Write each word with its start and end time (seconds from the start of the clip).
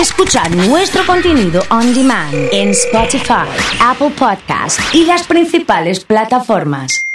Escuchar 0.00 0.54
nuestro 0.54 1.06
contenido 1.06 1.62
on 1.70 1.94
demand 1.94 2.34
en 2.52 2.68
Spotify, 2.68 3.48
Apple 3.80 4.10
Podcast 4.10 4.78
y 4.94 5.06
las 5.06 5.26
principales 5.26 6.04
plataformas. 6.04 7.06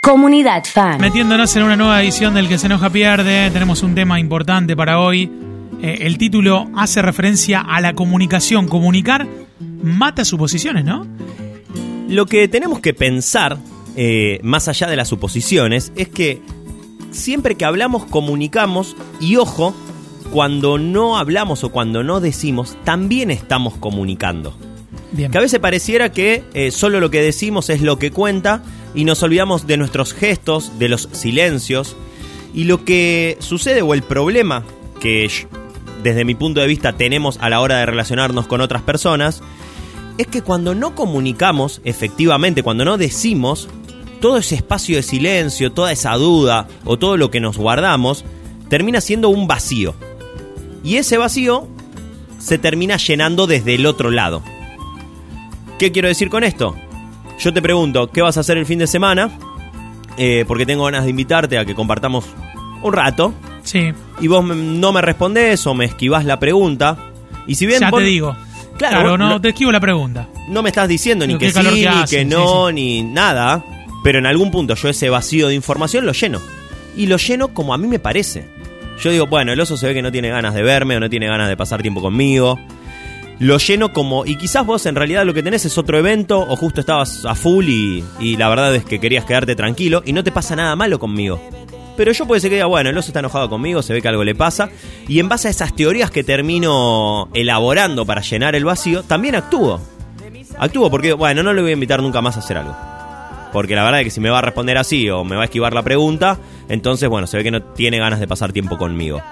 Comunidad 0.00 0.62
Fan. 0.64 1.00
Metiéndonos 1.00 1.56
en 1.56 1.64
una 1.64 1.74
nueva 1.74 2.00
edición 2.00 2.34
del 2.34 2.46
Que 2.46 2.56
se 2.56 2.66
enoja 2.66 2.90
pierde, 2.90 3.50
tenemos 3.50 3.82
un 3.82 3.96
tema 3.96 4.20
importante 4.20 4.76
para 4.76 5.00
hoy. 5.00 5.28
Eh, 5.82 5.98
el 6.02 6.16
título 6.16 6.70
hace 6.76 7.02
referencia 7.02 7.60
a 7.60 7.80
la 7.80 7.94
comunicación. 7.94 8.68
Comunicar 8.68 9.26
mata 9.82 10.24
suposiciones, 10.24 10.84
¿no? 10.84 11.04
Lo 12.08 12.26
que 12.26 12.46
tenemos 12.46 12.78
que 12.78 12.94
pensar, 12.94 13.58
eh, 13.96 14.38
más 14.44 14.68
allá 14.68 14.86
de 14.86 14.94
las 14.94 15.08
suposiciones, 15.08 15.92
es 15.96 16.10
que 16.10 16.40
siempre 17.10 17.56
que 17.56 17.64
hablamos 17.64 18.04
comunicamos 18.04 18.94
y 19.18 19.34
ojo, 19.34 19.74
cuando 20.34 20.78
no 20.78 21.16
hablamos 21.16 21.62
o 21.62 21.70
cuando 21.70 22.02
no 22.02 22.18
decimos, 22.18 22.76
también 22.82 23.30
estamos 23.30 23.74
comunicando. 23.76 24.52
Bien. 25.12 25.30
Que 25.30 25.38
a 25.38 25.40
veces 25.40 25.60
pareciera 25.60 26.10
que 26.10 26.42
eh, 26.54 26.72
solo 26.72 26.98
lo 26.98 27.08
que 27.08 27.22
decimos 27.22 27.70
es 27.70 27.82
lo 27.82 28.00
que 28.00 28.10
cuenta 28.10 28.60
y 28.96 29.04
nos 29.04 29.22
olvidamos 29.22 29.68
de 29.68 29.76
nuestros 29.76 30.12
gestos, 30.12 30.76
de 30.80 30.88
los 30.88 31.08
silencios. 31.12 31.94
Y 32.52 32.64
lo 32.64 32.84
que 32.84 33.36
sucede 33.38 33.80
o 33.82 33.94
el 33.94 34.02
problema 34.02 34.64
que 34.98 35.30
desde 36.02 36.24
mi 36.24 36.34
punto 36.34 36.60
de 36.60 36.66
vista 36.66 36.94
tenemos 36.94 37.38
a 37.40 37.48
la 37.48 37.60
hora 37.60 37.76
de 37.78 37.86
relacionarnos 37.86 38.48
con 38.48 38.60
otras 38.60 38.82
personas 38.82 39.40
es 40.18 40.26
que 40.26 40.42
cuando 40.42 40.74
no 40.74 40.96
comunicamos 40.96 41.80
efectivamente, 41.84 42.64
cuando 42.64 42.84
no 42.84 42.98
decimos, 42.98 43.68
todo 44.20 44.38
ese 44.38 44.56
espacio 44.56 44.96
de 44.96 45.04
silencio, 45.04 45.70
toda 45.70 45.92
esa 45.92 46.14
duda 46.14 46.66
o 46.84 46.98
todo 46.98 47.16
lo 47.16 47.30
que 47.30 47.38
nos 47.38 47.56
guardamos 47.56 48.24
termina 48.68 49.00
siendo 49.00 49.28
un 49.28 49.46
vacío. 49.46 49.94
Y 50.84 50.96
ese 50.96 51.16
vacío 51.18 51.66
se 52.38 52.58
termina 52.58 52.96
llenando 52.98 53.46
desde 53.46 53.74
el 53.74 53.86
otro 53.86 54.10
lado. 54.10 54.42
¿Qué 55.78 55.90
quiero 55.90 56.08
decir 56.08 56.28
con 56.28 56.44
esto? 56.44 56.74
Yo 57.38 57.52
te 57.52 57.62
pregunto, 57.62 58.10
¿qué 58.10 58.22
vas 58.22 58.36
a 58.36 58.40
hacer 58.40 58.58
el 58.58 58.66
fin 58.66 58.78
de 58.78 58.86
semana? 58.86 59.30
Eh, 60.16 60.44
porque 60.46 60.66
tengo 60.66 60.84
ganas 60.84 61.04
de 61.04 61.10
invitarte 61.10 61.58
a 61.58 61.64
que 61.64 61.74
compartamos 61.74 62.26
un 62.82 62.92
rato. 62.92 63.32
Sí, 63.62 63.92
Y 64.20 64.28
vos 64.28 64.44
no 64.44 64.92
me 64.92 65.00
respondés 65.00 65.66
o 65.66 65.74
me 65.74 65.86
esquivás 65.86 66.24
la 66.24 66.38
pregunta. 66.38 66.98
Y 67.46 67.54
si 67.54 67.66
bien 67.66 67.80
ya 67.80 67.90
vos 67.90 68.00
te 68.00 68.06
digo. 68.06 68.36
Claro, 68.76 68.96
Claro, 68.96 69.10
vos 69.10 69.18
no, 69.18 69.40
te 69.40 69.48
esquivo 69.50 69.72
la 69.72 69.80
pregunta. 69.80 70.28
no 70.48 70.62
me 70.62 70.68
estás 70.68 70.88
diciendo 70.88 71.26
ni 71.26 71.38
que 71.38 71.50
sí, 71.50 71.58
ni 71.62 72.04
que 72.04 72.20
sí, 72.20 72.24
no, 72.24 72.68
sí. 72.68 72.74
ni 72.74 73.02
nada. 73.02 73.64
Pero 74.02 74.18
en 74.18 74.26
algún 74.26 74.50
punto 74.50 74.74
yo 74.74 74.88
ese 74.88 75.08
vacío 75.08 75.48
de 75.48 75.54
información 75.54 76.04
lo 76.04 76.12
lleno. 76.12 76.40
Y 76.96 77.06
lo 77.06 77.16
lleno 77.16 77.48
como 77.48 77.72
a 77.72 77.78
mí 77.78 77.88
me 77.88 77.98
parece. 77.98 78.46
Yo 79.00 79.10
digo, 79.10 79.26
bueno, 79.26 79.52
el 79.52 79.60
oso 79.60 79.76
se 79.76 79.86
ve 79.86 79.94
que 79.94 80.02
no 80.02 80.12
tiene 80.12 80.28
ganas 80.28 80.54
de 80.54 80.62
verme 80.62 80.96
o 80.96 81.00
no 81.00 81.10
tiene 81.10 81.26
ganas 81.26 81.48
de 81.48 81.56
pasar 81.56 81.82
tiempo 81.82 82.00
conmigo. 82.00 82.58
Lo 83.40 83.58
lleno 83.58 83.92
como... 83.92 84.24
Y 84.24 84.36
quizás 84.36 84.64
vos 84.64 84.86
en 84.86 84.94
realidad 84.94 85.24
lo 85.24 85.34
que 85.34 85.42
tenés 85.42 85.64
es 85.64 85.76
otro 85.76 85.98
evento 85.98 86.38
o 86.40 86.56
justo 86.56 86.80
estabas 86.80 87.24
a 87.24 87.34
full 87.34 87.68
y, 87.68 88.04
y 88.20 88.36
la 88.36 88.48
verdad 88.48 88.74
es 88.74 88.84
que 88.84 89.00
querías 89.00 89.24
quedarte 89.24 89.56
tranquilo 89.56 90.02
y 90.06 90.12
no 90.12 90.22
te 90.22 90.30
pasa 90.30 90.54
nada 90.54 90.76
malo 90.76 90.98
conmigo. 90.98 91.40
Pero 91.96 92.12
yo 92.12 92.26
puede 92.26 92.40
ser 92.40 92.50
que 92.50 92.56
diga, 92.56 92.66
bueno, 92.66 92.90
el 92.90 92.98
oso 92.98 93.08
está 93.08 93.20
enojado 93.20 93.48
conmigo, 93.48 93.82
se 93.82 93.92
ve 93.92 94.02
que 94.02 94.08
algo 94.08 94.24
le 94.24 94.34
pasa. 94.34 94.70
Y 95.08 95.20
en 95.20 95.28
base 95.28 95.48
a 95.48 95.50
esas 95.50 95.74
teorías 95.74 96.10
que 96.10 96.24
termino 96.24 97.28
elaborando 97.34 98.04
para 98.04 98.20
llenar 98.20 98.54
el 98.54 98.64
vacío, 98.64 99.02
también 99.02 99.36
actúo. 99.36 99.80
Actúo 100.58 100.90
porque, 100.90 101.12
bueno, 101.12 101.42
no 101.42 101.52
le 101.52 101.62
voy 101.62 101.70
a 101.70 101.74
invitar 101.74 102.02
nunca 102.02 102.20
más 102.20 102.36
a 102.36 102.40
hacer 102.40 102.56
algo. 102.56 102.76
Porque 103.52 103.76
la 103.76 103.84
verdad 103.84 104.00
es 104.00 104.06
que 104.06 104.10
si 104.10 104.20
me 104.20 104.30
va 104.30 104.38
a 104.38 104.42
responder 104.42 104.76
así 104.78 105.08
o 105.10 105.22
me 105.22 105.36
va 105.36 105.42
a 105.42 105.44
esquivar 105.44 105.72
la 105.72 105.82
pregunta, 105.82 106.38
entonces, 106.68 107.08
bueno, 107.08 107.26
se 107.26 107.36
ve 107.36 107.44
que 107.44 107.50
no 107.50 107.62
tiene 107.62 107.98
ganas 107.98 108.20
de 108.20 108.28
pasar 108.28 108.52
tiempo 108.52 108.78
conmigo. 108.78 109.22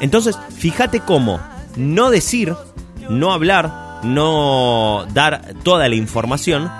Entonces, 0.00 0.38
fíjate 0.56 1.00
cómo 1.00 1.40
no 1.76 2.10
decir, 2.10 2.54
no 3.08 3.32
hablar, 3.32 4.00
no 4.02 5.06
dar 5.12 5.54
toda 5.62 5.88
la 5.88 5.94
información, 5.94 6.70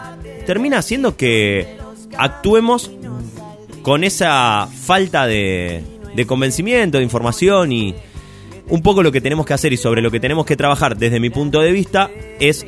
termina 0.47 0.78
haciendo 0.78 1.17
que 1.17 1.78
actuemos 2.17 2.90
con 3.83 4.05
esa 4.05 4.68
falta 4.68 5.27
de, 5.27 5.85
de 6.14 6.27
convencimiento, 6.27 6.98
de 6.98 7.05
información 7.05 7.73
y 7.73 7.95
un 8.68 8.83
poco 8.83 9.02
lo 9.02 9.12
que 9.12 9.20
tenemos 9.20 9.46
que 9.46 9.55
hacer 9.55 9.73
y 9.73 9.77
sobre 9.77 10.02
lo 10.02 10.11
que 10.11 10.20
tenemos 10.20 10.46
que 10.46 10.56
trabajar 10.56 10.96
desde 10.96 11.20
mi 11.20 11.30
punto 11.30 11.61
de 11.61 11.73
vista 11.73 12.11
es 12.39 12.67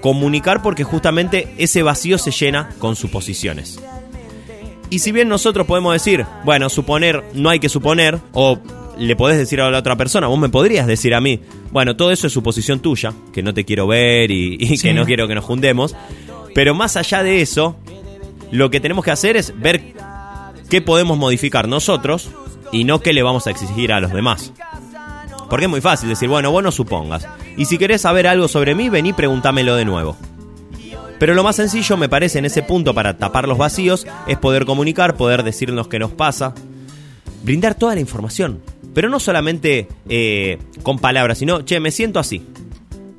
comunicar 0.00 0.62
porque 0.62 0.84
justamente 0.84 1.52
ese 1.58 1.82
vacío 1.82 2.18
se 2.18 2.30
llena 2.30 2.70
con 2.78 2.96
suposiciones. 2.96 3.80
Y 4.90 5.00
si 5.00 5.12
bien 5.12 5.28
nosotros 5.28 5.66
podemos 5.66 5.92
decir, 5.92 6.24
bueno, 6.44 6.68
suponer 6.68 7.22
no 7.34 7.50
hay 7.50 7.60
que 7.60 7.68
suponer, 7.68 8.18
o 8.32 8.58
le 8.98 9.14
podés 9.16 9.38
decir 9.38 9.60
a 9.60 9.70
la 9.70 9.78
otra 9.78 9.96
persona, 9.96 10.26
vos 10.26 10.38
me 10.38 10.48
podrías 10.48 10.86
decir 10.86 11.14
a 11.14 11.20
mí, 11.20 11.40
bueno, 11.70 11.94
todo 11.96 12.10
eso 12.10 12.26
es 12.26 12.32
suposición 12.32 12.80
tuya, 12.80 13.12
que 13.32 13.42
no 13.42 13.52
te 13.54 13.64
quiero 13.64 13.86
ver 13.86 14.30
y, 14.30 14.56
y 14.58 14.76
Sí. 14.78 14.88
que 14.88 14.94
no 14.94 15.04
quiero 15.04 15.28
que 15.28 15.34
nos 15.34 15.44
juntemos, 15.44 15.94
pero 16.54 16.74
más 16.74 16.96
allá 16.96 17.22
de 17.22 17.40
eso, 17.42 17.76
lo 18.50 18.70
que 18.70 18.80
tenemos 18.80 19.04
que 19.04 19.10
hacer 19.10 19.36
es 19.36 19.52
ver 19.60 19.92
qué 20.70 20.80
podemos 20.80 21.18
modificar 21.18 21.68
nosotros 21.68 22.30
y 22.72 22.84
no 22.84 23.00
qué 23.00 23.12
le 23.12 23.22
vamos 23.22 23.46
a 23.46 23.50
exigir 23.50 23.92
a 23.92 24.00
los 24.00 24.12
demás. 24.12 24.52
Porque 25.48 25.64
es 25.66 25.70
muy 25.70 25.80
fácil 25.80 26.08
decir, 26.10 26.28
bueno, 26.28 26.50
vos 26.50 26.62
no 26.62 26.70
supongas. 26.72 27.26
Y 27.56 27.64
si 27.66 27.78
querés 27.78 28.02
saber 28.02 28.26
algo 28.26 28.48
sobre 28.48 28.74
mí, 28.74 28.88
vení 28.90 29.12
pregúntamelo 29.14 29.76
de 29.76 29.84
nuevo. 29.86 30.16
Pero 31.18 31.34
lo 31.34 31.42
más 31.42 31.56
sencillo, 31.56 31.96
me 31.96 32.08
parece, 32.08 32.38
en 32.38 32.44
ese 32.44 32.62
punto 32.62 32.94
para 32.94 33.16
tapar 33.16 33.48
los 33.48 33.58
vacíos, 33.58 34.06
es 34.26 34.38
poder 34.38 34.64
comunicar, 34.64 35.16
poder 35.16 35.42
decirnos 35.42 35.88
qué 35.88 35.98
nos 35.98 36.12
pasa, 36.12 36.54
brindar 37.42 37.74
toda 37.74 37.94
la 37.94 38.00
información. 38.00 38.60
Pero 38.94 39.08
no 39.08 39.20
solamente 39.20 39.88
eh, 40.08 40.58
con 40.82 40.98
palabras, 40.98 41.38
sino, 41.38 41.64
che, 41.64 41.80
me 41.80 41.90
siento 41.90 42.18
así. 42.18 42.46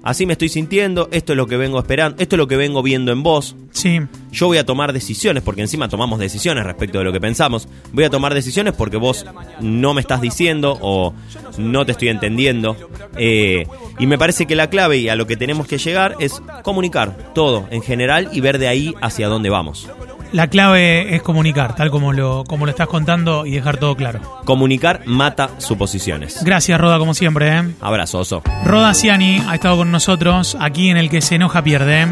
Así 0.02 0.26
me 0.26 0.34
estoy 0.34 0.48
sintiendo, 0.50 1.10
esto 1.12 1.34
es 1.34 1.38
lo 1.38 1.46
que 1.46 1.58
vengo 1.58 1.78
esperando, 1.78 2.22
esto 2.22 2.36
es 2.36 2.38
lo 2.38 2.48
que 2.48 2.56
vengo 2.56 2.82
viendo 2.82 3.12
en 3.12 3.22
vos. 3.22 3.56
Sí, 3.72 4.00
Yo 4.32 4.48
voy 4.48 4.58
a 4.58 4.66
tomar 4.66 4.94
decisiones, 4.94 5.44
porque 5.44 5.62
encima 5.62 5.90
tomamos 5.90 6.20
decisiones 6.20 6.64
respecto 6.64 7.00
de 7.00 7.04
lo 7.04 7.12
que 7.12 7.20
pensamos. 7.20 7.68
Voy 7.92 8.06
a 8.06 8.10
tomar 8.10 8.34
decisiones 8.34 8.74
porque 8.74 8.98
vos 8.98 9.26
no 9.60 9.94
me 9.94 10.02
estás 10.02 10.22
diciendo 10.22 10.78
o 10.82 11.14
no 11.58 11.86
te 11.86 11.92
estoy 11.92 12.08
entendiendo. 12.08 12.78
Eh, 13.18 13.68
y 14.00 14.08
me 14.08 14.18
parece 14.18 14.46
que 14.46 14.56
la 14.56 14.70
clave 14.70 14.98
y 14.98 15.10
a 15.10 15.16
lo 15.16 15.28
que 15.28 15.36
tenemos 15.36 15.68
que 15.68 15.78
llegar 15.78 16.16
es 16.20 16.42
comunicar 16.64 17.34
todo 17.34 17.68
en 17.70 17.82
general 17.82 18.30
y 18.32 18.40
ver 18.40 18.58
de 18.58 18.70
ahí 18.70 18.96
hacia 19.02 19.28
dónde 19.28 19.50
vamos. 19.50 19.90
La 20.32 20.48
clave 20.48 21.16
es 21.16 21.22
comunicar, 21.22 21.76
tal 21.76 21.92
como 21.92 22.14
lo, 22.14 22.44
como 22.46 22.66
lo 22.66 22.72
estás 22.72 22.88
contando 22.88 23.46
y 23.46 23.52
dejar 23.52 23.78
todo 23.78 23.96
claro. 23.96 24.20
Comunicar 24.46 25.02
mata 25.06 25.50
suposiciones. 25.58 26.44
Gracias, 26.44 26.80
Roda, 26.80 27.00
como 27.00 27.14
siempre. 27.14 27.58
¿eh? 27.58 27.64
Abrazo, 27.82 28.20
oso. 28.20 28.42
Roda 28.66 28.94
Ciani 28.94 29.42
ha 29.48 29.56
estado 29.56 29.78
con 29.78 29.92
nosotros 29.92 30.58
aquí 30.60 30.90
en 30.90 30.98
el 30.98 31.10
que 31.10 31.22
se 31.22 31.36
enoja 31.36 31.64
pierde. 31.64 32.08